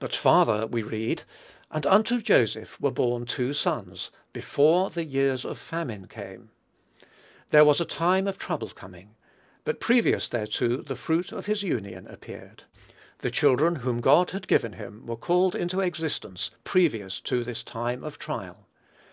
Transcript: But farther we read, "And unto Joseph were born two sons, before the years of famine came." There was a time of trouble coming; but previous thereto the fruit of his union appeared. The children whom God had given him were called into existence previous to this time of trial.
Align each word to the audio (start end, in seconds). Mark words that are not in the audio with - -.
But 0.00 0.16
farther 0.16 0.66
we 0.66 0.82
read, 0.82 1.22
"And 1.70 1.86
unto 1.86 2.20
Joseph 2.20 2.76
were 2.80 2.90
born 2.90 3.24
two 3.24 3.54
sons, 3.54 4.10
before 4.32 4.90
the 4.90 5.04
years 5.04 5.44
of 5.44 5.58
famine 5.58 6.08
came." 6.08 6.50
There 7.50 7.64
was 7.64 7.80
a 7.80 7.84
time 7.84 8.26
of 8.26 8.36
trouble 8.36 8.70
coming; 8.70 9.14
but 9.64 9.78
previous 9.78 10.26
thereto 10.26 10.78
the 10.78 10.96
fruit 10.96 11.30
of 11.30 11.46
his 11.46 11.62
union 11.62 12.08
appeared. 12.08 12.64
The 13.20 13.30
children 13.30 13.76
whom 13.76 14.00
God 14.00 14.32
had 14.32 14.48
given 14.48 14.72
him 14.72 15.06
were 15.06 15.14
called 15.16 15.54
into 15.54 15.78
existence 15.78 16.50
previous 16.64 17.20
to 17.20 17.44
this 17.44 17.62
time 17.62 18.02
of 18.02 18.18
trial. 18.18 18.66